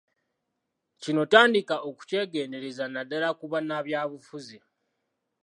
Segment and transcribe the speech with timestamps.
[1.01, 4.57] Kino tandika okukyegendereza naddala ku bannabyabufuzi.